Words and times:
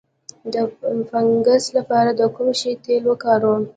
د 0.53 0.55
فنګس 1.09 1.63
لپاره 1.77 2.09
د 2.19 2.21
کوم 2.35 2.49
شي 2.59 2.71
تېل 2.85 3.03
وکاروم؟ 3.07 3.63